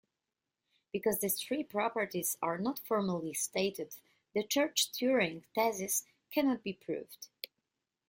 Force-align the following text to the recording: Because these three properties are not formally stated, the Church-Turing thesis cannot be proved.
Because 0.91 1.19
these 1.19 1.39
three 1.39 1.63
properties 1.63 2.35
are 2.41 2.57
not 2.57 2.79
formally 2.79 3.35
stated, 3.35 3.97
the 4.33 4.41
Church-Turing 4.43 5.43
thesis 5.53 6.05
cannot 6.31 6.63
be 6.63 6.73
proved. 6.73 7.27